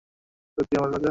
সত্যিই,- 0.57 0.77
আমার 0.79 0.87
রাজা। 0.87 0.99